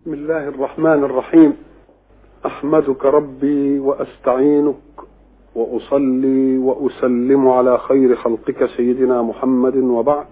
[0.00, 1.56] بسم الله الرحمن الرحيم.
[2.46, 4.76] أحمدك ربي وأستعينك
[5.54, 10.26] وأصلي وأسلم على خير خلقك سيدنا محمد وبعد.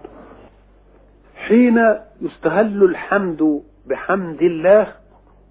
[1.35, 4.93] حين يستهل الحمد بحمد الله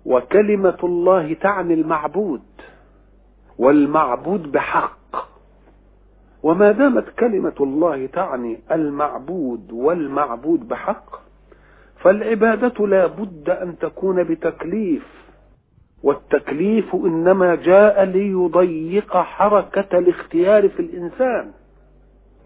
[0.06, 2.42] وكلمة الله تعني المعبود
[3.58, 5.28] والمعبود بحق.
[6.42, 11.27] وما دامت كلمة الله تعني المعبود والمعبود بحق
[12.00, 15.02] فالعبادة لا بد أن تكون بتكليف
[16.02, 21.50] والتكليف إنما جاء ليضيق حركة الاختيار في الإنسان.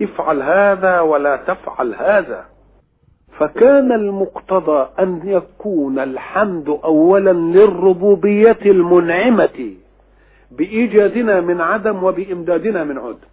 [0.02, 2.44] افعل هذا ولا تفعل هذا.
[3.38, 9.74] فكان المقتضى أن يكون الحمد أولا للربوبية المنعمة
[10.50, 13.28] بإيجادنا من عدم وبإمدادنا من عدم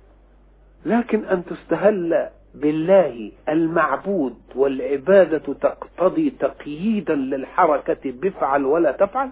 [0.86, 9.30] لكن أن تستهل بالله المعبود والعبادة تقتضي تقييدا للحركة بفعل ولا تفعل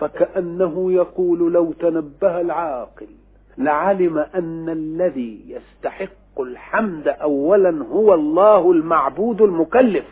[0.00, 3.06] فكأنه يقول لو تنبه العاقل
[3.58, 10.04] لعلم أن الذي يستحق الحمد أولا هو الله المعبود المكلف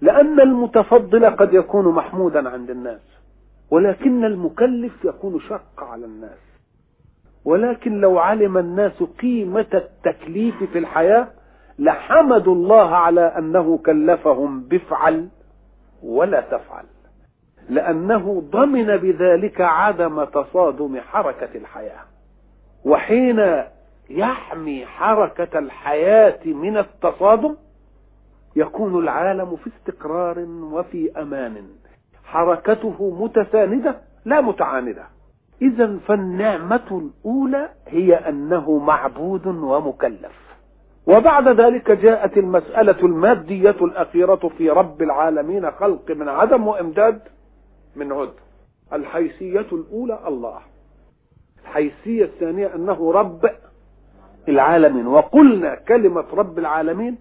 [0.00, 3.00] لأن المتفضل قد يكون محمودا عند الناس
[3.70, 6.51] ولكن المكلف يكون شق على الناس.
[7.44, 11.28] ولكن لو علم الناس قيمة التكليف في الحياة
[11.78, 15.28] لحمدوا الله على أنه كلفهم بفعل
[16.02, 16.84] ولا تفعل.
[17.68, 22.00] لأنه ضمن بذلك عدم تصادم حركة الحياة.
[22.84, 23.64] وحين
[24.10, 27.56] يحمي حركة الحياة من التصادم
[28.56, 31.66] يكون العالم في استقرار وفي أمان.
[32.24, 35.04] حركته متساندة لا متعاندة.
[35.62, 40.32] إذا فالنعمة الأولى هي أنه معبود ومكلف.
[41.06, 47.20] وبعد ذلك جاءت المسألة المادية الأخيرة في رب العالمين خلق من عدم وإمداد
[47.96, 48.32] من عد.
[48.92, 50.58] الحيثية الأولى الله.
[51.62, 53.50] الحيثية الثانية أنه رب
[54.48, 55.06] العالمين.
[55.06, 57.18] وقلنا كلمة رب العالمين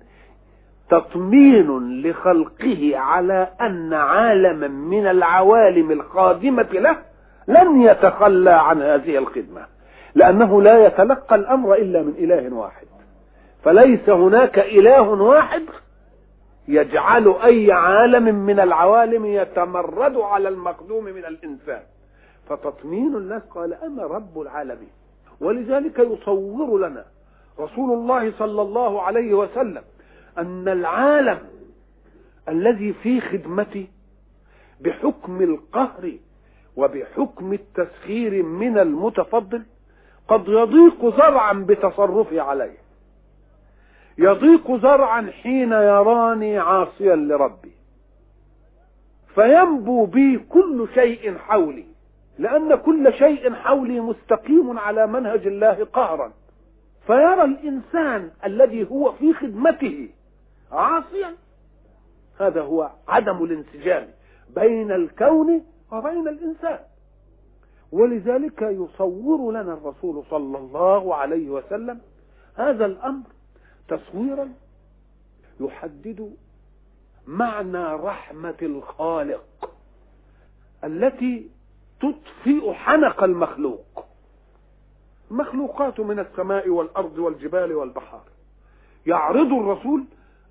[0.89, 6.97] تطمين لخلقه على أن عالما من العوالم الخادمة له
[7.47, 9.65] لن يتخلى عن هذه الخدمة
[10.15, 12.87] لأنه لا يتلقى الأمر إلا من إله واحد.
[13.63, 15.63] فليس هناك إله واحد
[16.67, 21.81] يجعل أي عالم من العوالم يتمرد على المقدوم من الإنسان.
[22.49, 24.91] فتطمين الناس قال أنا رب العالمين.
[25.41, 27.05] ولذلك يصور لنا
[27.59, 29.81] رسول الله صلى الله عليه وسلم
[30.37, 31.39] أن العالم
[32.49, 33.87] الذي في خدمته
[34.81, 36.11] بحكم القهر
[36.81, 39.63] وبحكم التسخير من المتفضل
[40.27, 42.77] قد يضيق زرعا بتصرفه عليه.
[44.17, 47.71] يضيق زرعا حين يراني عاصيا لربي.
[49.35, 51.85] فينبو بي كل شيء حولي
[52.39, 56.31] لأن كل شيء حولي مستقيم على منهج الله قهرا.
[57.07, 60.09] فيرى الإنسان الذي هو في خدمته
[60.71, 61.35] عاصيا
[62.39, 64.07] هذا هو عدم الانسجام
[64.55, 66.79] بين الكون وبين الإنسان.
[67.91, 72.01] ولذلك يصور لنا الرسول صلى الله عليه وسلم
[72.55, 73.23] هذا الأمر
[73.87, 74.53] تصويرا
[75.59, 76.35] يحدد
[77.27, 79.71] معنى رحمة الخالق
[80.83, 81.49] التي
[81.99, 84.05] تطفئ حنق المخلوق.
[85.31, 88.23] مخلوقات من السماء والأرض والجبال والبحار.
[89.05, 90.03] يعرض الرسول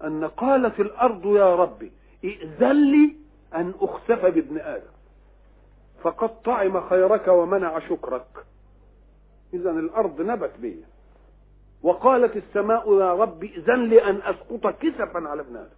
[0.05, 1.93] أن قالت الأرض يا ربي
[2.25, 3.17] ائذن لي
[3.55, 5.00] أن أخسف بابن آدم.
[6.03, 8.27] فقد طعم خيرك ومنع شكرك.
[9.55, 10.85] إذا الأرض نبت بي.
[11.83, 13.45] وقالت السماء يا رب
[13.89, 15.77] لي أن أسقط كسفا على ابن آدم.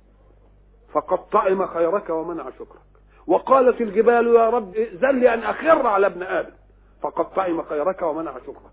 [0.93, 2.83] فقد طعم خيرك ومنع شكرك.
[3.27, 6.53] وقالت الجبال يا رب لي أن أخر على ابن آدم.
[7.03, 8.73] فقد طعم خيرك ومنع شكرك.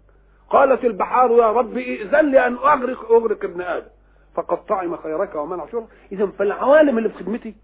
[0.50, 1.78] قالت البحار يا رب
[2.26, 3.90] لي أن أغرق أغرق ابن آدم.
[4.36, 5.88] فقد طعم خيرك ومنع شكرك.
[6.12, 7.56] إذا فالعوالم اللي في خدمتي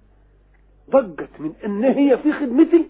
[0.90, 2.90] ضجت من أن هي في خدمتي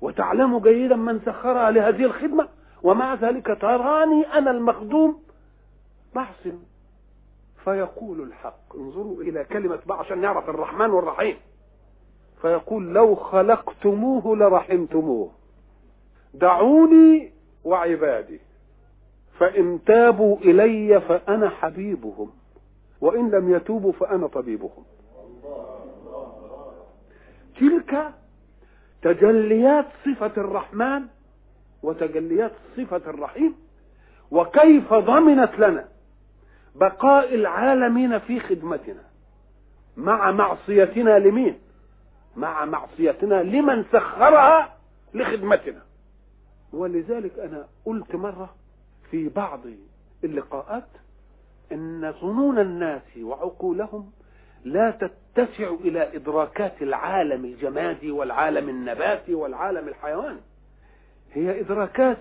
[0.00, 2.48] وتعلم جيدا من سخرها لهذه الخدمة.
[2.82, 5.22] ومع ذلك تراني أنا المخدوم.
[6.14, 6.48] بحث
[7.64, 8.76] فيقول الحق.
[8.76, 11.36] انظروا إلى كلمة بقى عشان نعرف الرحمن والرحيم.
[12.42, 15.30] فيقول لو خلقتموه لرحمتموه.
[16.34, 17.32] دعوني
[17.64, 18.40] وعبادي.
[19.38, 22.30] فإن تابوا إلي فأنا حبيبهم.
[23.00, 24.84] وإن لم يتوبوا فأنا طبيبهم.
[27.60, 28.12] تلك
[29.02, 31.02] تجليات صفة الرحمن
[31.82, 33.54] وتجليات صفة الرحيم
[34.30, 35.88] وكيف ضمنت لنا
[36.74, 39.02] بقاء العالمين في خدمتنا
[39.96, 41.58] مع معصيتنا لمين؟
[42.36, 44.76] مع معصيتنا لمن سخرها
[45.14, 45.82] لخدمتنا.
[46.72, 48.54] ولذلك أنا قلت مرة
[49.10, 49.60] في بعض
[50.24, 50.88] اللقاءات
[51.72, 54.10] إن ظنون الناس وعقولهم
[54.64, 60.40] لا تتسع إلى إدراكات العالم الجمادي والعالم النباتي والعالم الحيواني
[61.32, 62.18] هي إدراكات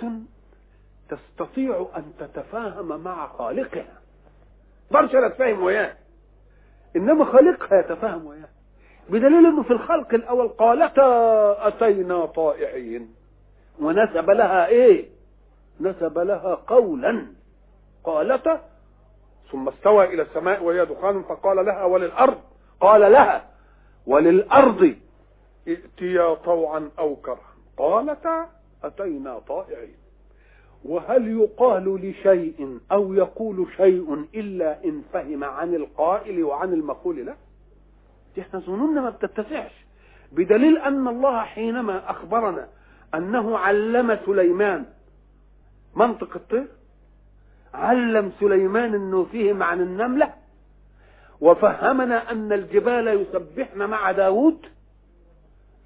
[1.09, 4.00] تستطيع أن تتفاهم مع خالقها.
[4.91, 5.94] برشا تتفاهم وياه.
[6.95, 8.50] إنما خالقها يتفاهم وياه.
[9.09, 13.15] بدليل إنه في الخلق الأول قالتا أتينا طائعين.
[13.80, 15.09] ونسب لها إيه؟
[15.80, 17.25] نسب لها قولا.
[18.03, 18.69] قالتا
[19.51, 22.38] ثم استوى إلى السماء وهي دخان فقال لها وللأرض؟
[22.80, 23.46] قال لها
[24.07, 24.96] وللأرض.
[25.68, 27.54] ائتيا طوعا أو كرها.
[27.78, 28.50] قالتا
[28.84, 29.96] أتينا طائعين.
[30.86, 37.36] وهل يقال لشيء أو يقول شيء إلا إن فهم عن القائل وعن المقول له؟
[38.40, 39.86] إحنا ظنوننا ما بتتسعش.
[40.31, 42.68] بدليل أن الله حينما أخبرنا
[43.16, 44.86] أنه علم سليمان
[45.95, 46.68] منطق الطير؟
[47.74, 50.33] علم سليمان إنه فهم عن النملة
[51.42, 54.66] وفهمنا أن الجبال يسبحن مع داود.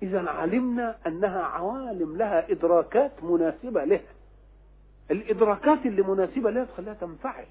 [0.03, 4.01] إذا علمنا أنها عوالم لها إدراكات مناسبة لها
[5.11, 7.45] الإدراكات اللي مناسبة لها تخليها تنفعل.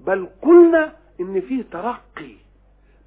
[0.00, 2.34] بل قلنا إن فيه ترقي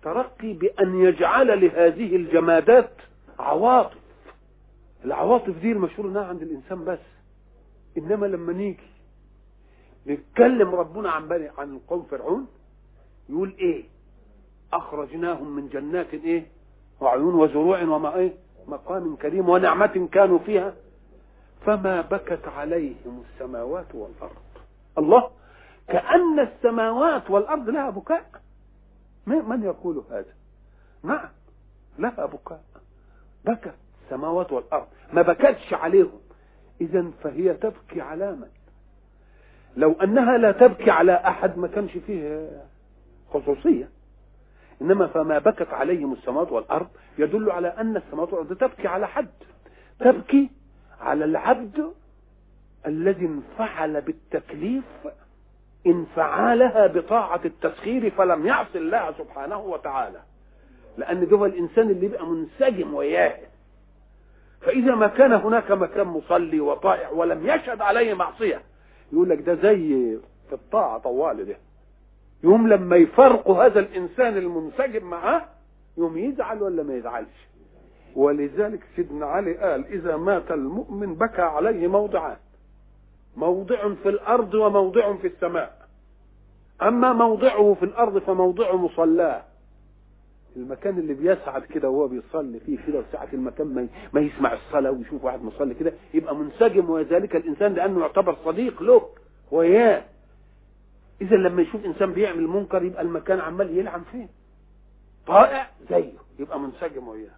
[0.04, 2.92] ترقي بأن يجعل لهذه الجمادات
[3.40, 3.98] عواطف.
[5.06, 7.00] العواطف دي المشهور إنها عند الإنسان بس
[7.98, 8.97] إنما لما نيجي
[10.08, 12.48] نتكلم ربنا عن بني عن القوم فرعون
[13.30, 13.84] يقول إيه؟
[14.74, 16.48] أخرجناهم من جنات إيه؟
[17.02, 18.34] وعيون وزروع وما إيه؟
[18.68, 20.74] مقام كريم ونعمة كانوا فيها.
[21.66, 24.36] فما بكت عليهم السماوات والأرض.
[24.98, 25.30] الله
[25.88, 28.42] كأن السماوات والأرض لها بكاء.
[29.28, 30.34] من يقول هذا؟
[31.04, 31.30] نعم
[32.00, 32.64] لها بكاء.
[33.46, 33.76] بكت
[34.06, 34.88] السماوات والأرض.
[35.14, 36.20] ما بكتش عليهم.
[36.82, 38.48] اذا فهي تبكي على من؟
[39.78, 42.50] لو أنها لا تبكي على أحد ما كانش فيه
[43.34, 43.90] خصوصية.
[44.82, 46.88] إنما فما بكت عليهم السماوات والأرض
[47.18, 49.28] يدل على أن السماوات والأرض تبكي على حد.
[50.00, 50.50] تبكي
[51.02, 51.92] على العبد
[52.86, 54.84] الذي انفعل بالتكليف
[55.88, 60.20] انفعالها بطاعة التسخير فلم يعص الله سبحانه وتعالى.
[60.98, 63.38] لأن ده هو الإنسان اللي يبقى منسجم وياه.
[64.62, 68.62] فإذا ما كان هناك مكان مصلي وطائع ولم يشهد عليه معصية
[69.14, 70.18] يقول لك ده زي
[70.52, 71.58] الطاعة طوال ده.
[72.44, 75.42] يوم لما يفرقوا هذا الإنسان المنسجم معاه
[75.98, 77.48] يوم يزعل ولا ما يزعلش.
[78.16, 82.38] ولذلك سيدنا علي قال إذا مات المؤمن بكى عليه موضعان
[83.38, 85.88] موضع في الأرض وموضع في السماء.
[86.82, 89.44] أما موضعه في الأرض فموضع مصلاه.
[90.58, 95.24] المكان اللي بيسعد كده وهو بيصلي فيه كده وساعة المكان ما, ما يسمع الصلاة ويشوف
[95.24, 99.10] واحد مصلي كده يبقى منسجم وذلك الإنسان لأنه يعتبر صديق له
[99.52, 100.04] وياه
[101.22, 104.28] إذا لما يشوف إنسان بيعمل منكر يبقى المكان عمال يلعن فيه.
[105.28, 107.32] طائع زيه يبقى منسجم وياه.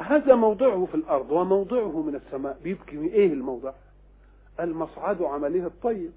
[0.00, 2.58] هذا موضعه في الأرض وموضعه من السماء.
[2.64, 3.72] بيبكي إيه الموضع
[4.60, 6.12] المصعد عمله الطيب.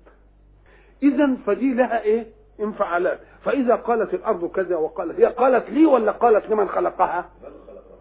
[1.04, 2.28] إذا فدي لها إيه؟
[2.60, 7.30] انفعالات فإذا قالت الأرض كذا وقالت هي قالت لي ولا قالت لمن خلقها؟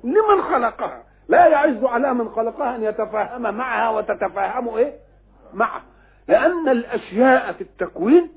[0.04, 1.02] لمن خلقها.
[1.28, 4.94] لا يعز على من خلقها أن يتفاهم معها وتتفاهم إيه؟
[5.54, 5.82] معه
[6.28, 8.28] لأن الأشياء في التكوين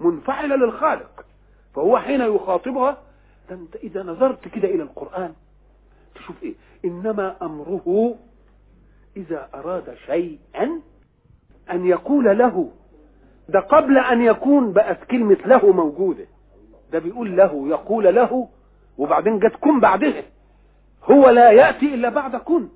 [0.00, 1.24] منفعلة للخالق.
[1.74, 2.96] فهو حين يخاطبها
[3.50, 5.34] أنت إذا نظرت كده إلى القرآن
[6.14, 6.54] تشوف إيه؟
[6.84, 8.14] إنما أمره
[9.16, 10.80] إذا أراد شيئا
[11.70, 12.70] أن يقول له
[13.50, 16.26] ده قبل أن يكون بقت كلمة له موجودة.
[16.92, 18.48] ده بيقول له يقول له
[18.98, 20.22] وبعدين جت كن بعدها.
[21.04, 22.68] هو لا يأتي إلا بعد كن.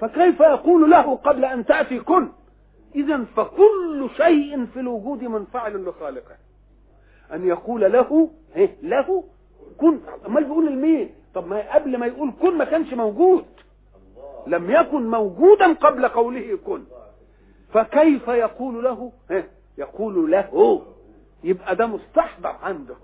[0.00, 2.28] فكيف يقول له قبل أن تأتي كن؟
[2.94, 6.34] اذا فكل شيء في الوجود منفعل لخالقه.
[7.32, 9.24] أن يقول له إيه له
[9.78, 9.98] كن.
[10.26, 13.44] امال بيقول لمين؟ طب ما قبل ما يقول كن ما كانش موجود.
[14.46, 16.82] لم يكن موجودا قبل قوله كن.
[17.72, 19.48] فكيف يقول له؟ إيه
[19.78, 20.82] يقول له
[21.44, 22.94] يبقى ده مستحضر عنده.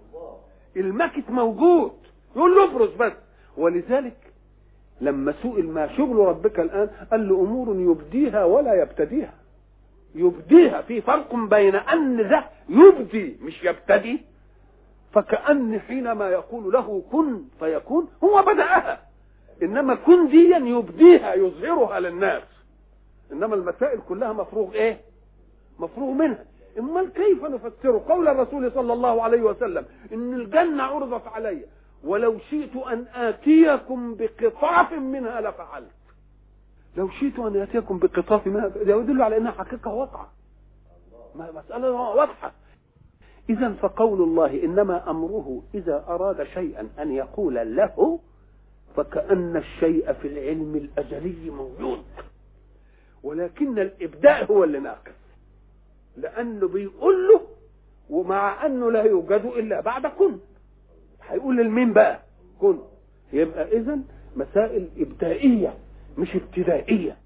[0.77, 1.93] المكت موجود.
[2.37, 3.13] يقول له افرز بس.
[3.57, 4.17] ولذلك
[5.01, 9.35] لما سئل ما شغل ربك الآن قال له أمور يبديها ولا يبتديها.
[10.15, 14.21] يبديها في فرق بين أن ده يبدي مش يبتدي
[15.13, 19.01] فكأن حينما يقول له كن فيكون هو بدأها.
[19.63, 22.43] إنما كن ديا يبديها يظهرها للناس.
[23.33, 25.01] إنما المسائل كلها مفروغ إيه؟
[25.79, 26.45] مفروغ منها.
[26.79, 31.65] امال كيف نفسر قول الرسول صلى الله عليه وسلم؟ إن الجنة عرضت علي.
[32.05, 35.91] ولو شئت أن آتيكم بقطاف منها لفعلت.
[36.97, 40.33] لو شئت أن آتيكم بقطاف منها ده يدل على أنها حقيقة واقعة.
[41.35, 42.53] مسألة واضحة.
[43.51, 48.19] إذا فقول الله إنما أمره إذا أراد شيئا أن يقول له
[48.97, 52.03] فكأن الشيء في العلم الأزلي موجود.
[53.23, 55.13] ولكن الإبداء هو اللي ناقص.
[56.21, 57.41] لأنه بيقول له
[58.11, 60.39] ومع أنه لا يوجد إلا بعد كن.
[61.29, 62.21] هيقول للمين بقى
[62.61, 62.79] كن.
[63.33, 63.99] يبقى إذا
[64.37, 65.75] مسائل إبدائية
[66.19, 67.17] مش ابتدائية.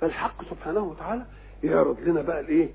[0.00, 1.26] فالحق سبحانه وتعالى
[1.64, 2.68] يعرض لنا بقى الإيه؟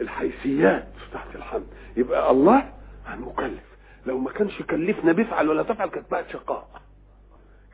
[0.00, 1.66] الحيثيات تحت الحمد.
[1.96, 2.72] يبقى الله
[3.18, 3.62] مكلف
[4.06, 6.68] لو ما كانش كلفنا بيفعل ولا تفعل كانت بقت شقاء.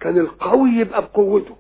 [0.01, 1.57] كان القوي يبقى بقوته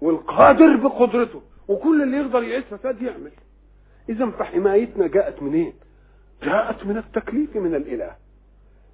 [0.00, 3.30] والقادر بقدرته وكل اللي يقدر يعيش فساد يعمل.
[4.08, 5.72] إذا فحمايتنا جاءت منين؟
[6.42, 8.10] جاءت من التكليف من الإله.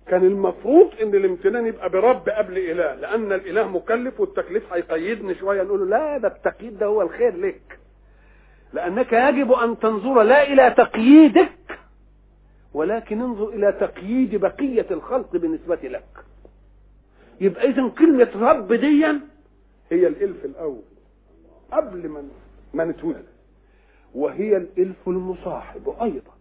[0.06, 5.80] كان المفروض إن الامتنان يبقى برب قبل إله لأن الإله مكلف والتكليف هيقيدني شوية نقول
[5.80, 7.78] له لا ده التقييد ده هو الخير لك.
[8.72, 11.78] لأنك يجب أن تنظر لا إلى تقييدك
[12.74, 16.04] ولكن انظر إلى تقييد بقية الخلق بالنسبة لك.
[17.40, 19.20] يبقى اذا كلمة رب ديا
[19.90, 20.82] هي الإلف الأول
[21.72, 22.22] قبل ما
[22.74, 23.24] ما نتولد.
[24.14, 26.32] وهي الإلف المصاحب أيضا.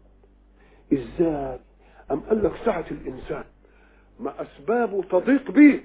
[0.93, 1.59] إزاي؟
[2.11, 3.43] أم قال لك سعه الإنسان
[4.19, 5.81] ما أسبابه تضيق به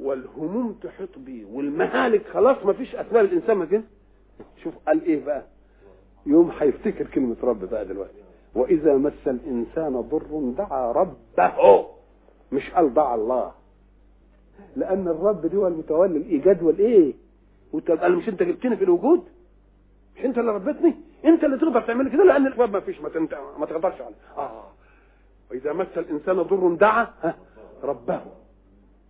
[0.00, 3.82] والهموم تحيط به والمهالك خلاص ما فيش اسباب الإنسان ما كده؟
[4.62, 5.44] شوف قال إيه بقى؟
[6.26, 8.22] يوم هيفتكر كلمة رب بقى دلوقتي.
[8.54, 11.86] وإذا مس الإنسان ضر دعا ربه.
[12.52, 13.52] مش قال دعا الله.
[14.76, 17.12] لأن الرب دي هو المتولي الإيجاد والإيه؟
[17.96, 19.24] قال مش أنت جبتني في الوجود؟
[20.16, 20.94] مش انت اللي ربتني
[21.24, 23.34] انت اللي تقدر تعمل كده؟ لأن الرب ما فيش ما, تنت...
[23.58, 24.64] ما تقدرش عليه آه.
[25.50, 27.08] وإذا مس الإنسان ضر دعا
[27.82, 28.20] ربه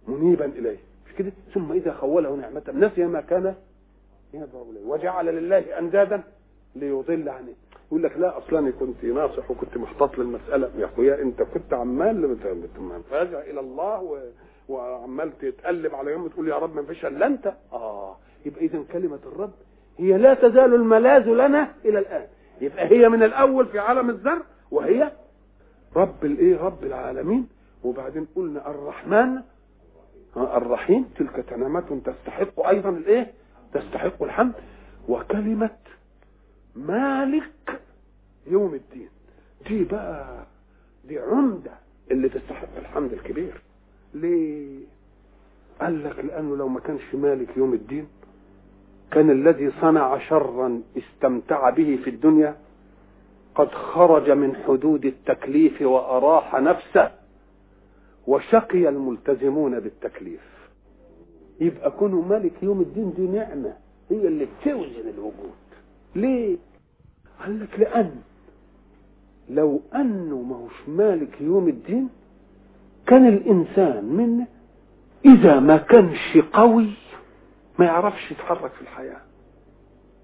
[0.09, 0.79] منيبا إليه.
[1.07, 3.55] مش كده؟ ثم إذا خوله نعمة نسي ما كان
[4.35, 4.85] يدعو إليه.
[4.87, 6.23] وجعل لله أندادا
[6.77, 7.53] ليضل عنه.
[7.89, 10.71] يقول لك لا أصلا كنت ناصح وكنت محتاط للمسألة.
[10.79, 12.37] يا أخويا أنت كنت عمال
[13.11, 14.19] فارجع إلى الله و...
[14.69, 17.55] وعمال تتقلب على يوم تقول يا رب ما فيش إلا أنت.
[17.73, 18.17] آه.
[18.47, 19.53] يبقى إذا كلمة الرب
[19.99, 22.27] هي لا تزال الملاذ لنا إلى الآن.
[22.61, 25.13] يبقى هي من الأول في عالم الذر وهي
[25.97, 27.49] رب الايه رب العالمين.
[27.85, 29.41] وبعدين قلنا الرحمن
[30.37, 31.05] الرحيم.
[31.19, 33.33] تلك كلمة تستحق أيضا الإيه؟
[33.75, 34.53] تستحق الحمد.
[35.09, 35.71] وكلمة
[36.77, 37.81] مالك
[38.47, 39.09] يوم الدين.
[39.69, 40.47] دي بقى
[41.05, 41.71] دي عمدة
[42.11, 43.63] اللي تستحق الحمد الكبير.
[44.15, 44.85] ليه؟
[45.81, 48.09] قال لك لأنه لو ما كانش مالك يوم الدين
[49.11, 52.57] كان الذي صنع شرا استمتع به في الدنيا
[53.55, 57.11] قد خرج من حدود التكليف وأراح نفسه
[58.27, 60.41] وشقي الملتزمون بالتكليف.
[61.61, 63.73] يبقى كونه ملك يوم الدين دي نعمة
[64.11, 65.55] هي اللي بتوزن الوجود.
[66.17, 66.57] ليه؟
[67.43, 68.11] قال لك لأن
[69.51, 72.09] لو أنه ما هوش مالك يوم الدين
[73.07, 74.47] كان الإنسان منا
[75.25, 76.91] إذا ما كانش قوي
[77.79, 79.21] ما يعرفش يتحرك في الحياة.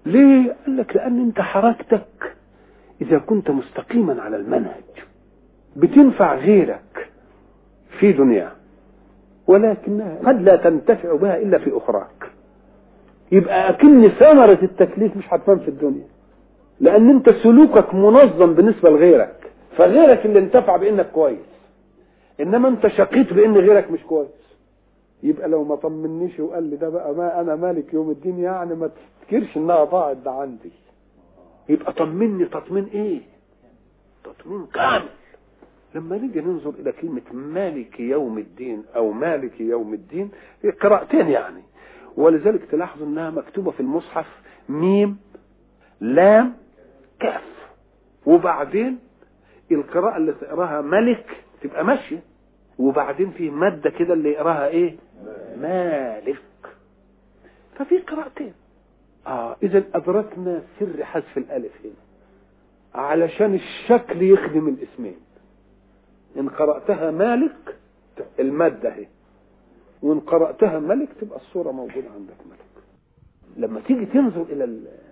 [0.05, 2.35] ليه؟ قال لك لأن أنت حركتك
[3.01, 4.83] إذا كنت مستقيما على المنهج
[5.75, 7.09] بتنفع غيرك
[7.99, 8.51] في دنيا
[9.47, 12.31] ولكنها قد لا تنتفع بها إلا في أخراك.
[13.31, 16.07] يبقى أكن ثمرة التكليف مش هتبان في الدنيا
[16.79, 21.39] لأن أنت سلوكك منظم بالنسبة لغيرك فغيرك اللي انتفع بإنك كويس
[22.41, 24.40] إنما أنت شقيت بإن غيرك مش كويس.
[25.23, 28.87] يبقى لو ما طمنيش وقال لي ده بقى ما أنا مالك يوم الدين يعني ما
[28.87, 30.71] تفتكرش إنها ضاعت ده عندي.
[31.69, 33.21] يبقى طمني تطمين إيه؟
[34.23, 35.09] تطمين كامل.
[35.95, 40.29] لما نيجي ننظر إلى كلمة مالك يوم الدين أو مالك يوم الدين
[40.81, 41.61] قراءتين يعني.
[42.17, 44.25] ولذلك تلاحظوا إنها مكتوبة في المصحف
[44.69, 45.17] ميم
[45.99, 46.53] لام
[47.19, 47.43] كاف.
[48.25, 48.99] وبعدين
[49.71, 51.25] القراءة اللي تقراها ملك
[51.61, 52.23] تبقى ماشية.
[52.79, 54.95] وبعدين في مادة كده اللي يقراها إيه؟
[55.57, 56.41] مالك.
[57.75, 58.53] ففي قراءتين.
[59.27, 61.93] آه إذا أدركنا سر حذف الألف هنا.
[63.03, 65.17] علشان الشكل يخدم الاسمين.
[66.37, 67.77] إن قرأتها مالك
[68.39, 69.07] المادة اهي
[70.01, 72.83] وإن قرأتها ملك تبقى الصورة موجودة عندك ملك.
[73.57, 74.63] لما تيجي تنظر إلى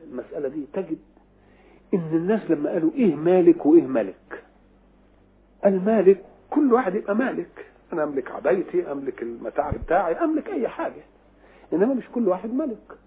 [0.08, 0.98] المسألة دي تجد
[1.94, 4.44] إن الناس لما قالوا إيه مالك وإيه ملك
[5.66, 7.66] المالك كل واحد يبقى مالك.
[7.94, 11.02] أنا أملك عبايتي أملك المتاع بتاعي أملك أي حاجة.
[11.74, 12.98] إنما مش كل واحد ملك.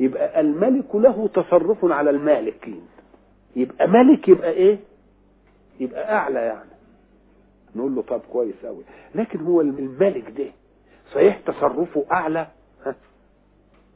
[0.00, 2.86] يبقى الملك له تصرف على المالكين.
[3.56, 4.78] يبقى ملك يبقى إيه؟
[5.80, 6.70] يبقى أعلى يعني.
[7.76, 8.82] نقول له طب كويس قوي
[9.14, 10.46] لكن هو الملك ده
[11.12, 12.46] صحيح تصرفه أعلى؟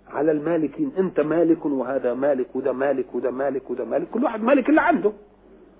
[0.08, 0.92] على المالكين.
[0.98, 4.08] أنت مالك وهذا مالك وده مالك وده مالك وده مالك.
[4.10, 5.12] كل واحد مالك اللي عنده.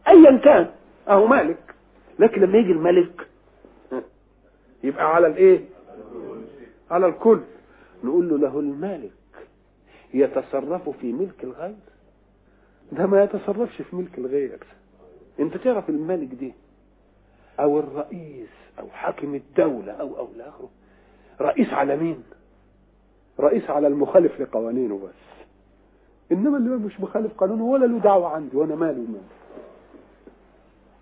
[0.09, 0.71] ايا كان.
[1.09, 1.75] أهو مالك.
[2.19, 3.28] لكن لما يجي الملك؟
[4.85, 5.65] يبقى على الايه؟
[6.91, 7.41] على الكل.
[8.05, 9.13] نقول له له المالك
[10.15, 11.75] يتصرف في ملك الغير
[12.93, 14.59] ده ما يتصرفش في ملك الغير
[15.41, 16.55] انت تعرف الملك دي؟
[17.61, 20.69] أو الرئيس أو حاكم الدولة أو أو لاخره
[21.41, 22.23] رئيس على مين؟
[23.41, 25.45] رئيس على المخالف لقوانينه بس.
[26.33, 29.21] إنما اللي مش مخالف قانونه ولا له دعوة عندي وأنا مالي ومالي.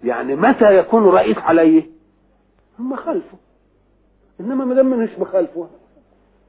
[0.05, 1.87] يعني متى يكون رئيس عليه
[2.79, 3.39] هم خلفه
[4.41, 5.69] إنما ما دام مش مخالفه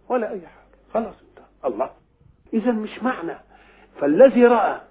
[0.10, 0.68] ولا أي حاجة.
[0.94, 1.16] خلاص.
[1.22, 1.90] انت الله.
[2.54, 3.38] اذا مش معنى.
[4.02, 4.82] فالذي رأى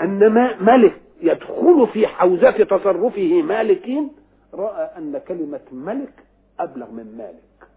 [0.00, 4.10] أن ما ملك يدخل في حوزة تصرفه مالكين
[4.54, 6.24] رأى أن كلمة ملك
[6.60, 7.68] أبلغ من مالك.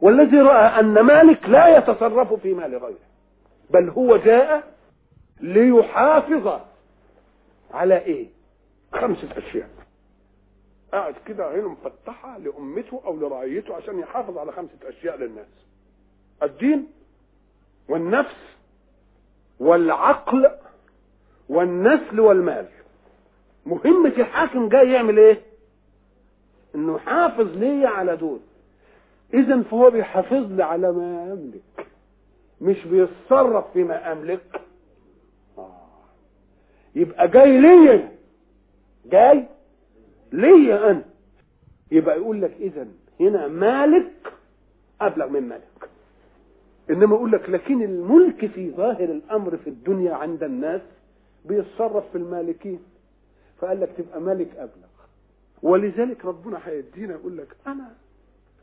[0.00, 3.06] والذي رأى أن مالك لا يتصرف في مال غيره
[3.70, 4.62] بل هو جاء
[5.40, 6.60] ليحافظ
[7.74, 8.26] على إيه؟
[8.92, 9.68] خمسة أشياء.
[10.92, 15.46] قاعد كده عينه مفتحة لأمته أو لرعيته عشان يحافظ على خمسة أشياء للناس.
[16.42, 16.86] الدين
[17.88, 18.36] والنفس
[19.60, 20.50] والعقل
[21.48, 22.66] والنسل والمال.
[23.66, 25.40] مهمة الحاكم جاي يعمل إيه؟
[26.74, 28.40] إنه يحافظ لي على دول.
[29.34, 31.86] اذا فهو بيحافظ لي على ما أملك.
[32.60, 34.60] مش بيتصرف فيما أملك.
[35.58, 35.80] آه.
[36.94, 38.12] يبقى جاي ليا.
[39.06, 39.44] جاي؟
[40.36, 41.02] ليا أنا
[41.90, 42.86] يبقى يقول لك إذا
[43.20, 44.32] هنا مالك
[45.00, 45.90] أبلغ من ملك
[46.90, 50.80] إنما يقول لك لكن الملك في ظاهر الأمر في الدنيا عند الناس
[51.44, 52.80] بيتصرف في المالكين.
[53.58, 54.86] فقال لك تبقى مالك أبلغ.
[55.62, 57.92] ولذلك ربنا هيدينا يقول لك أنا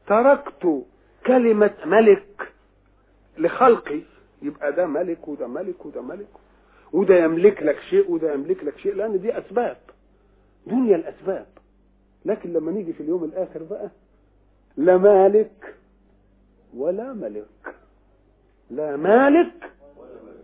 [0.07, 0.83] تركت
[1.25, 2.53] كلمة ملك
[3.37, 3.99] لخلقي.
[4.41, 6.27] يبقى ده ملك وده ملك وده ملك.
[6.93, 8.95] وده يملك لك شيء وده يملك لك شيء.
[8.95, 9.77] لأن دي أسباب.
[10.67, 11.45] دنيا الأسباب.
[12.25, 13.89] لكن لما نيجي في اليوم الآخر بقى
[14.77, 15.75] لا مالك
[16.77, 17.75] ولا ملك.
[18.71, 19.71] لا مالك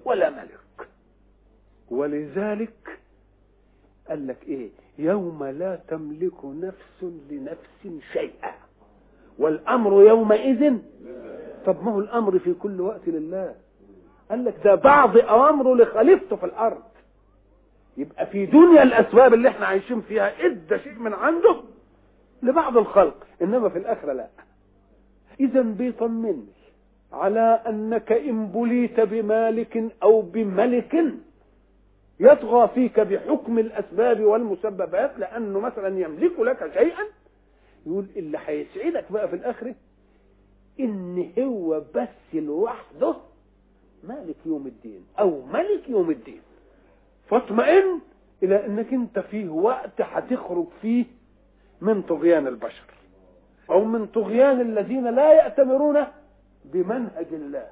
[0.06, 0.88] ولا ملك.
[1.92, 3.00] ولذلك
[4.10, 8.52] قال لك إيه؟ يوم لا تملك نفس لنفس شيئا.
[9.40, 10.78] والأمر يومئذ
[11.66, 13.56] طب ما هو الأمر في كل وقت لله؟
[14.30, 16.82] قال لك ده بعض أوامره لخليفته في الأرض.
[18.26, 21.62] في دنيا الأسباب اللي إحنا عايشين فيها إدى شيء من عنده
[22.44, 24.28] لبعض الخلق إنما في الآخرة لا.
[25.40, 26.46] اذا بيطمني
[27.14, 31.04] على أنك إن بليت بمالك أو بملك
[32.20, 37.04] يطغى فيك بحكم الأسباب والمسببات لأنه مثلا يملك لك شيئا
[37.86, 39.76] يقول اللي هيسعدك بقى في الاخره
[40.80, 43.16] إن هو بس لوحده
[44.04, 46.42] مالك يوم الدين أو ملك يوم الدين.
[47.30, 48.00] فاطمئن
[48.44, 51.06] إلى أنك أنت فيه وقت هتخرج فيه
[51.82, 52.84] من طغيان البشر
[53.70, 56.04] أو من طغيان الذين لا يأتمرون
[56.66, 57.66] بمنهج الله.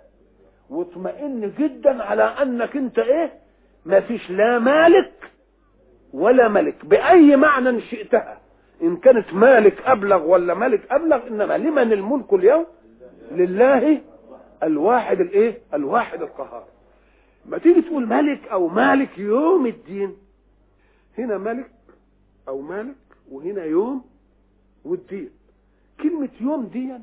[0.69, 3.33] واطمئن جدا على أنك أنت إيه؟
[3.85, 5.31] ما فيش لا مالك
[6.13, 6.85] ولا ملك.
[6.85, 8.37] بأي معنى شئتها؟
[8.81, 12.65] إن كانت مالك أبلغ ولا ملك أبلغ إنما لمن الملك اليوم؟
[13.31, 14.01] لله
[14.63, 16.63] الواحد الإيه؟ الواحد القهار.
[17.47, 20.17] ما تيجي تقول ملك أو مالك يوم الدين.
[21.17, 21.71] هنا ملك
[22.47, 22.95] أو مالك
[23.31, 24.01] وهنا يوم
[24.85, 25.29] والدين.
[26.03, 26.93] كلمة يوم دي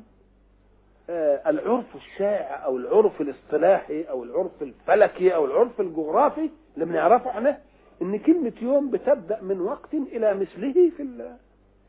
[1.09, 7.57] آه العرف الشائع أو العرف الاصطلاحي أو العرف الفلكي أو العرف الجغرافي اللي بنعرفه إحنا
[8.01, 11.29] إن كلمة يوم بتبدأ من وقت إلى مثله في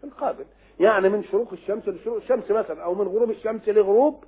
[0.05, 0.45] القابل.
[0.81, 4.25] يعني من شروق الشمس لشروق الشمس مثلا أو من غروب الشمس لغروب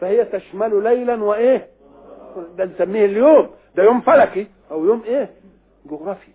[0.00, 1.68] فهي تشمل ليلا وإيه؟
[2.58, 5.30] ده نسميه اليوم ده يوم فلكي أو يوم إيه؟
[5.86, 6.30] جغرافي.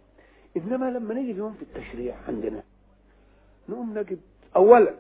[0.58, 2.64] إنما لما نيجي اليوم في التشريع عندنا
[3.70, 4.20] نقوم نجد
[4.56, 4.94] اولا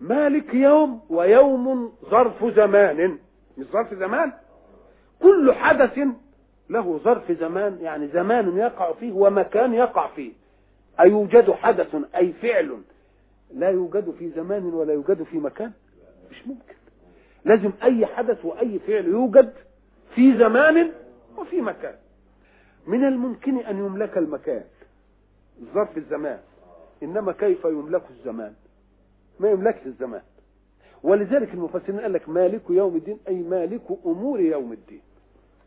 [0.00, 3.18] مالك يوم ويوم ظرف زمان.
[3.58, 4.32] مش ظرف زمان
[5.22, 5.98] كل حدث
[6.70, 10.32] له ظرف زمان يعني زمان يقع فيه ومكان يقع فيه.
[11.00, 12.78] أيوجد حدث أي فعل؟
[13.54, 15.72] لا يوجد في زمان ولا يوجد في مكان؟
[16.30, 16.74] مش ممكن.
[17.44, 19.52] لازم أي حدث وأي فعل يوجد
[20.14, 20.92] في زمان
[21.38, 21.94] وفي مكان.
[22.86, 24.64] من الممكن أن يملك المكان.
[25.74, 26.40] ظرف الزمان.
[27.02, 28.54] إنما كيف يملك الزمان؟
[29.40, 30.22] ما يملكش الزمان.
[31.02, 35.00] ولذلك المفسرين قال لك مالك يوم الدين أي مالك أمور يوم الدين.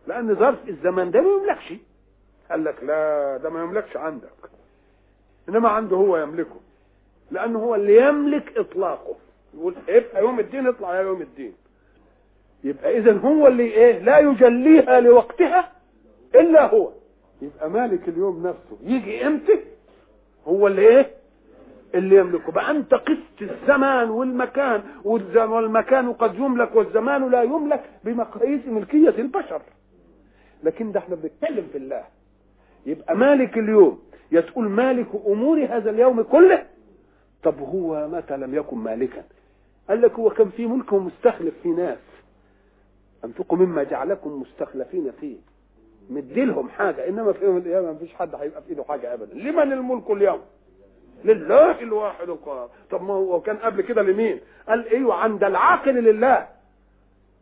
[0.08, 1.74] لأن ظرف الزمان ده ما يملكش.
[2.52, 4.30] قال لك لا ده ما يملكش عندك.
[5.50, 6.60] إنما عنده هو يملكه.
[7.32, 9.16] لأنه هو اللي يملك إطلاقه.
[9.54, 11.54] يقول يبقى يوم الدين اطلع يا يوم الدين.
[12.66, 15.72] يبقى اذا هو اللي إيه لا يجليها لوقتها
[16.36, 16.92] إلا هو.
[17.42, 19.60] يبقى مالك اليوم نفسه يجي إمتى؟
[20.48, 21.12] هو اللي إيه؟
[21.96, 22.52] اللي يملكه.
[22.52, 29.62] بقى أنت قست الزمان والمكان والمكان قد يملك والزمان لا يملك بمقاييس ملكية البشر.
[30.64, 32.04] لكن ده إحنا بنتكلم في الله.
[32.86, 34.00] يبقى مالك اليوم
[34.32, 36.66] يا تقول مالك أمور هذا اليوم كله
[37.44, 39.24] طب هو متى لم يكن مالكا؟
[39.90, 41.98] قال لك هو كان في ملك ومستخلف في ناس.
[43.26, 45.38] أنفقوا مما جعلكم مستخلفين فيه.
[46.10, 49.34] مديلهم حاجة إنما في يوم القيامة مفيش حد هيبقى في إيده حاجة ابدا.
[49.34, 50.42] لمن الملك اليوم؟
[51.26, 52.70] لله الواحد القهار.
[52.92, 56.48] طب ما هو كان قبل كده لمين؟ قال إيوه عند العاقل لله.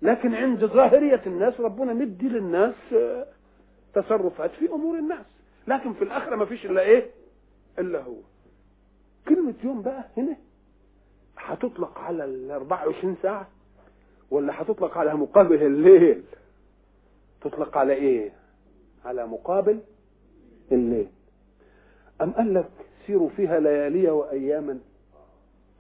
[0.02, 2.76] لكن عند ظاهرية الناس ربنا مدي للناس
[3.94, 5.26] تصرفات في أمور الناس.
[5.68, 7.10] لكن في الآخرة ما فيش إلا إيه؟
[7.80, 8.16] إلا هو.
[9.28, 10.36] كلمة يوم بقى هنا
[11.38, 13.48] هتطلق على ال 24 ساعة.
[14.34, 16.24] ولا هتطلق على مقابل الليل؟
[17.42, 18.32] تطلق على إيه؟
[19.06, 19.80] على مقابل
[20.72, 21.08] الليل.
[22.22, 22.70] أم قال لك
[23.08, 24.80] سيروا فيها ليالي وأياما؟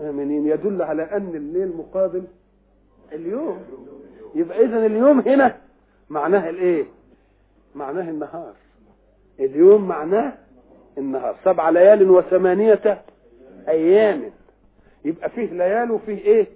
[0.01, 0.47] آمنين.
[0.47, 2.23] يدل على أن الليل مقابل
[3.11, 3.59] اليوم.
[4.35, 5.57] يبقى إذا اليوم هنا
[6.09, 6.85] معناه الإيه؟
[7.75, 8.53] معناه النهار.
[9.39, 10.33] اليوم معناه
[10.97, 11.35] النهار.
[11.45, 13.01] سبع ليال وثمانية
[13.67, 14.31] أيام.
[15.05, 16.47] يبقى فيه ليال وفيه إيه؟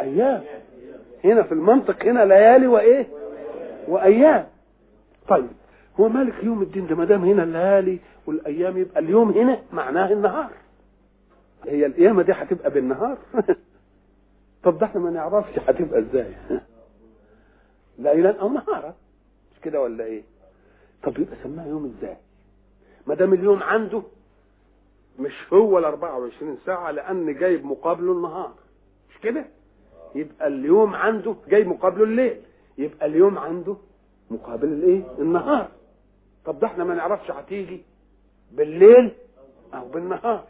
[0.00, 0.44] أيام.
[1.24, 3.08] هنا في المنطق هنا ليالي وإيه؟
[3.88, 4.46] وأيام.
[5.28, 5.48] طيب
[6.00, 10.50] هو مالك يوم الدين ده ما دام هنا الليالي والأيام يبقى اليوم هنا معناه النهار.
[11.66, 13.18] هي القيامة دي هتبقى بالنهار.
[14.64, 16.32] طب ده إحنا ما نعرفش هتبقى إزاي.
[17.98, 18.94] ليلا أو نهارا.
[19.52, 20.22] مش كده ولا إيه؟
[21.02, 22.16] طب يبقى سماها يوم إزاي؟
[23.06, 24.02] ما دام اليوم عنده
[25.18, 28.52] مش هو ال 24 ساعة لأن جايب مقابله النهار.
[29.10, 29.44] مش كده؟
[30.14, 32.40] يبقى اليوم عنده جاي مقابله الليل.
[32.78, 33.76] يبقى اليوم عنده
[34.30, 35.68] مقابل الايه؟ النهار.
[36.44, 37.80] طب ده إحنا ما نعرفش هتيجي
[38.52, 39.12] بالليل
[39.74, 40.44] أو بالنهار.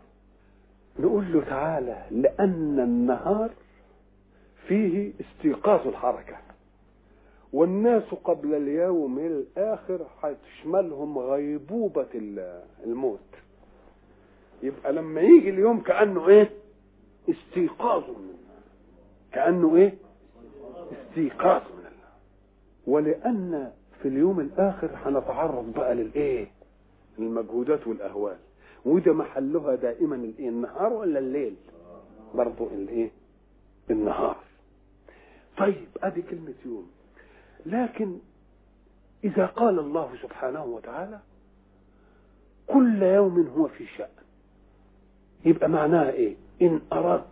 [0.99, 3.51] نقول له تعالى لأن النهار
[4.69, 6.37] فيه استيقاظ الحركة.
[7.53, 12.07] والناس قبل اليوم الآخر هتشملهم غيبوبة
[12.87, 13.21] الموت.
[14.63, 16.51] يبقى لما يجي اليوم كأنه إيه؟
[17.31, 18.35] استيقاظ من
[19.33, 19.95] كأنه إيه؟
[20.93, 22.11] استيقاظ من الله.
[22.87, 26.47] ولأن في اليوم الآخر هنتعرض بقى للإيه؟
[27.19, 28.37] المجهودات والأهوال.
[28.85, 31.55] وده محلها دائما الإيه؟ النهار ولا الليل؟
[32.35, 33.11] برضو الإيه؟
[33.91, 34.37] النهار.
[35.59, 36.91] طيب أدي كلمة يوم.
[37.67, 38.19] لكن
[39.25, 41.19] إذا قال الله سبحانه وتعالى
[42.67, 44.09] كل يوم هو في شأن
[45.45, 47.25] يبقى معناها إيه؟ إن أردت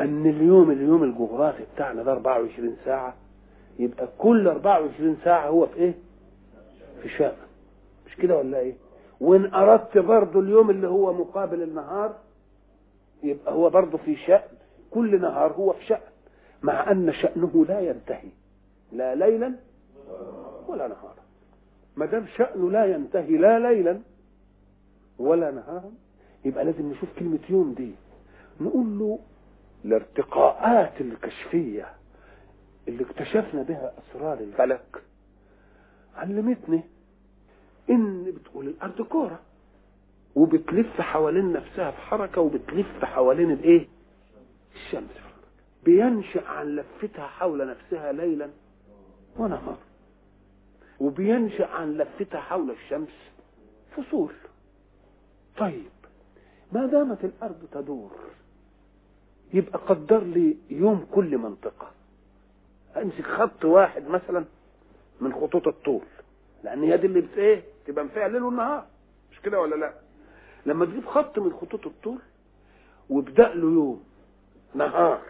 [0.00, 3.14] أن اليوم اليوم الجغرافي بتاعنا ده 24 ساعة
[3.78, 5.94] يبقى كل 24 ساعة هو في إيه؟
[7.02, 7.36] في شأن
[8.06, 8.74] مش كده ولا إيه؟
[9.20, 12.14] وإن أردت برضه اليوم اللي هو مقابل النهار
[13.22, 14.48] يبقى هو برضه في شأن.
[14.90, 16.00] كل نهار هو في شأن
[16.62, 18.28] مع أن شأنه لا ينتهي.
[18.92, 19.54] لا ليلا
[20.68, 21.14] ولا نهارا.
[21.96, 24.00] ما دام شأنه لا ينتهي لا ليلا
[25.18, 25.90] ولا نهارا
[26.44, 27.92] يبقى لازم نشوف كلمة يوم دي.
[28.60, 29.18] نقول له
[29.84, 31.92] الارتقاءات الكشفية
[32.88, 35.02] اللي اكتشفنا بها أسرار الفلك.
[36.16, 36.82] علمتني
[37.90, 39.40] إن بتقول الأرض كورة
[40.34, 43.86] وبتلف حوالين نفسها في حركه وبتلف حوالين الإيه؟
[44.74, 45.10] الشمس.
[45.84, 48.50] بينشأ عن لفتها حول نفسها ليلا
[49.36, 49.78] ونهار.
[51.00, 53.30] وبينشأ عن لفتها حول الشمس
[53.96, 54.32] فصول.
[55.58, 55.88] طيب
[56.72, 58.12] ما دامت الأرض تدور
[59.54, 61.90] يبقى قدر لي يوم كل منطقة.
[62.96, 64.44] أمسك خط واحد مثلا
[65.20, 66.02] من خطوط الطول.
[66.64, 68.86] لأن هي دي اللي بت إيه؟ تبقى فيها الليل والنهار
[69.32, 69.92] مش كده ولا لأ؟
[70.66, 72.18] لما تجيب خط من خطوط الطول
[73.10, 74.04] وابدأ له يوم
[74.74, 75.20] نهار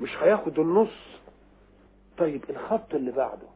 [0.00, 1.16] مش هياخد النص.
[2.18, 3.46] طيب الخط اللي بعده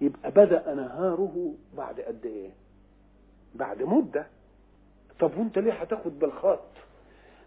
[0.00, 2.50] يبقى بدأ نهاره بعد قد إيه؟
[3.54, 4.26] بعد مدة.
[5.20, 6.66] طب وأنت ليه هتاخد بالخط؟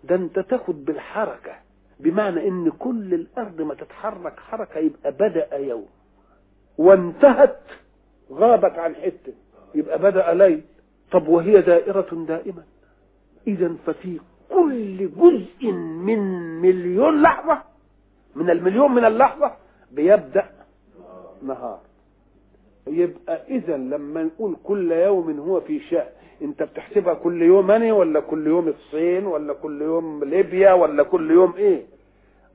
[0.03, 1.55] ده انت تاخد بالحركة
[1.99, 5.85] بمعنى إن كل الأرض ما تتحرك حركة يبقى بدأ يوم.
[6.77, 7.59] وانتهت
[8.31, 9.33] غابت عن حتة
[9.75, 10.61] يبقى بدأ ليل.
[11.11, 12.63] طب وهي دائرة دائما.
[13.47, 16.19] اذا ففي كل جزء من
[16.61, 17.61] مليون لحظة
[18.35, 19.51] من المليون من اللحظة
[19.91, 20.49] بيبدأ
[21.43, 21.79] نهار.
[22.87, 26.16] يبقى اذا لما نقول كل يوم هو في شأن.
[26.41, 31.31] انت بتحسبها كل يوم اني ولا كل يوم الصين ولا كل يوم ليبيا ولا كل
[31.31, 31.83] يوم إيه؟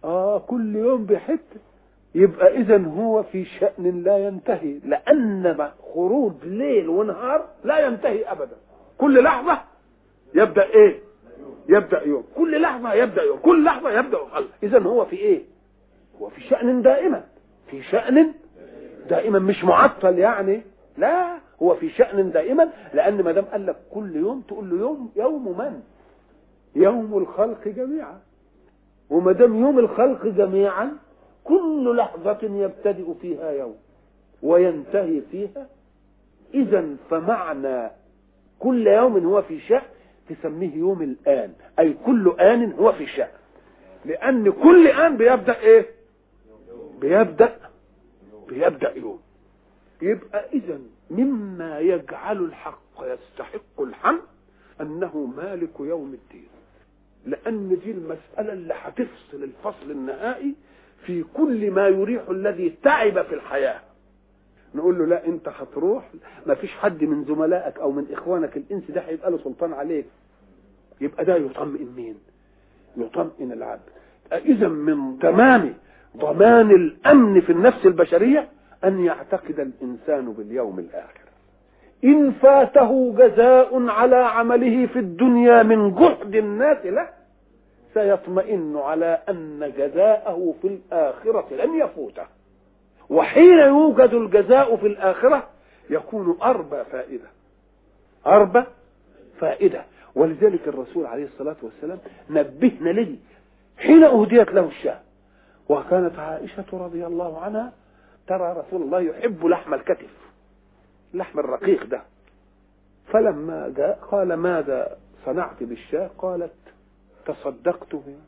[0.04, 1.60] آه كل يوم بحته
[2.14, 8.56] يبقى اذا هو في شأن لا ينتهي لأن خروج ليل ونهار لا ينتهي ابدا.
[8.98, 9.58] كل لحظة
[10.34, 10.98] يبدأ إيه؟
[11.68, 12.24] يبدأ يوم.
[12.36, 13.38] كل لحظة يبدأ يوم.
[13.38, 14.28] كل لحظة يبدأ يوم.
[14.62, 15.42] اذا هو في إيه؟
[16.20, 17.24] هو في شأن دائما.
[17.70, 18.32] في شأن
[19.10, 20.62] دائما مش معطل يعني.
[20.98, 21.38] لا.
[21.62, 25.58] هو في شأن دائما لأن ما دام قال لك كل يوم تقول له يوم يوم
[25.58, 25.80] من؟
[26.74, 28.18] يوم الخلق جميعا
[29.10, 30.96] وما دام يوم الخلق جميعا
[31.44, 33.76] كل لحظة يبتدئ فيها يوم
[34.42, 35.66] وينتهي فيها
[36.54, 37.90] إذا فمعنى
[38.58, 39.82] كل يوم هو في شأن
[40.28, 43.28] تسميه يوم الآن أي كل آن هو في شأن
[44.04, 45.86] لأن كل آن بيبدأ إيه؟
[47.00, 47.56] بيبدأ
[48.48, 49.20] بيبدأ يوم
[50.02, 50.78] يبقى إذا
[51.16, 54.20] مما يجعل الحق يستحق الحمد
[54.80, 56.48] أنه مالك يوم الدين.
[57.26, 60.54] لأن دي المسألة اللي هتفصل الفصل النهائي
[61.06, 63.80] في كل ما يريح الذي تعب في الحياة.
[64.74, 66.08] نقول له لا أنت هتروح
[66.46, 70.06] ما فيش حد من زملائك أو من إخوانك الإنس ده هيبقى له سلطان عليك.
[71.00, 72.14] يبقى ده يطمئن مين؟
[72.96, 73.82] يطمئن العبد.
[74.32, 75.74] اذا من تمام
[76.16, 78.48] ضمان الأمن في النفس البشرية
[78.84, 81.22] أن يعتقد الإنسان باليوم الآخر.
[82.04, 87.08] إن فاته جزاء على عمله في الدنيا من جهد الناس له
[87.94, 92.26] سيطمئن على أن جزاءه في الآخرة لن يفوته.
[93.10, 95.48] وحين يوجد الجزاء في الآخرة
[95.90, 97.28] يكون أربى فائدة.
[98.26, 98.62] أربى
[99.40, 99.84] فائدة.
[100.14, 101.98] ولذلك الرسول عليه الصلاة والسلام
[102.30, 103.16] نبهنا لي
[103.78, 104.98] حين أهديت له الشاة
[105.68, 107.72] وكانت عائشة رضي الله عنها
[108.26, 110.10] ترى رسول الله يحب لحم الكتف
[111.14, 112.02] لحم الرقيق ده.
[113.06, 116.52] فلما جاء قال ماذا صنعت بالشاة؟ قالت
[117.26, 118.22] تصدقت بها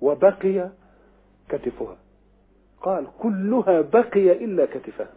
[0.00, 0.70] وبقي
[1.48, 1.96] كتفها.
[2.82, 5.12] قال كلها بقي إلا كتفها.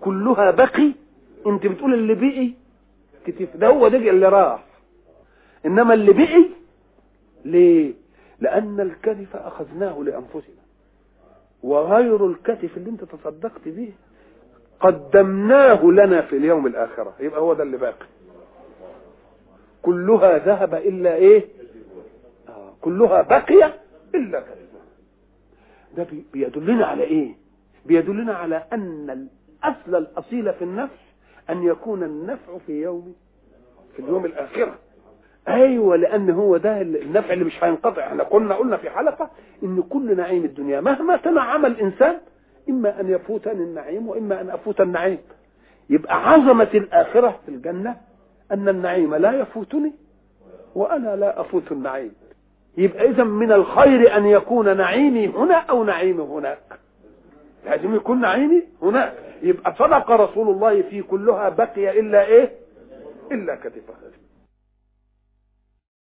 [0.00, 0.92] كلها بقي؟
[1.46, 2.52] انت بتقول اللي بقي؟
[3.26, 4.64] كتف ده هو ده اللي راح.
[5.66, 6.44] إنما اللي بقي
[7.44, 7.94] ليه؟
[8.40, 10.63] لأن الكتف أخذناه لأنفسنا.
[11.64, 13.92] وغير الكتف اللي انت تصدقت به.
[14.80, 17.14] قدمناه لنا في اليوم الآخرة.
[17.20, 18.06] يبقى هو ده اللي باقي.
[19.82, 21.44] كلها ذهب إلا إيه؟
[22.48, 22.74] آه.
[22.80, 23.72] كلها بقي
[24.14, 24.44] إلا
[25.96, 27.34] ده بيدلنا على إيه؟
[27.86, 29.10] بيدلنا على أن
[29.64, 30.98] الأصل الأصيل في النفس
[31.50, 33.14] أن يكون النفع في يوم
[33.96, 34.78] في اليوم الآخرة.
[35.48, 38.06] أيوه لأن هو ده النفع اللي مش هينقطع.
[38.06, 39.30] إحنا كنا قلنا في حلقة
[39.62, 42.16] إن كل نعيم الدنيا مهما تنعم الانسان
[42.68, 45.18] إما أن يفوتني النعيم وإما أن أفوت النعيم.
[45.90, 47.96] يبقى عظمة الآخرة في الجنة
[48.52, 49.92] أن النعيم لا يفوتني
[50.74, 52.12] وأنا لا أفوت النعيم.
[52.76, 56.78] يبقى إذا من الخير أن يكون نعيمي هنا أو نعيمي هناك.
[57.66, 59.12] لازم يكون نعيمي هناك.
[59.42, 62.52] يبقى صدق رسول الله في كلها بقي إلا إيه؟
[63.32, 63.94] إلا كتفها